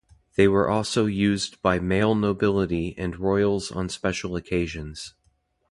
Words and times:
They 0.35 0.47
were 0.47 0.67
also 0.67 1.05
used 1.05 1.61
by 1.61 1.77
male 1.77 2.15
nobility 2.15 2.95
and 2.97 3.19
royals 3.19 3.71
on 3.71 3.87
special 3.89 4.35
occasions. 4.35 5.13